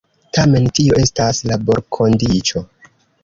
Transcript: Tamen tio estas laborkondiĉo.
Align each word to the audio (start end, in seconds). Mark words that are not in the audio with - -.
Tamen 0.35 0.63
tio 0.77 0.95
estas 1.01 1.41
laborkondiĉo. 1.51 2.65